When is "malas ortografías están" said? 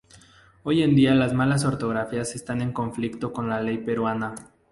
1.35-2.61